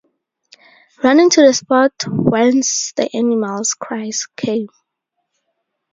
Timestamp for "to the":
1.29-1.53